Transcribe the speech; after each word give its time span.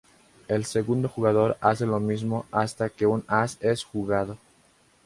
El 0.47 0.65
segundo 0.65 1.07
jugador 1.07 1.57
hace 1.61 1.85
lo 1.85 1.99
mismo 1.99 2.47
hasta 2.51 2.89
que 2.89 3.05
un 3.05 3.23
as 3.27 3.59
es 3.61 3.83
jugado. 3.83 4.35